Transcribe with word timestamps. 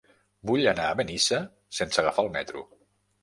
Vull 0.51 0.63
anar 0.71 0.87
a 0.93 0.95
Benissa 1.01 1.39
sense 1.81 2.01
agafar 2.05 2.27
el 2.29 2.33
metro. 2.39 2.65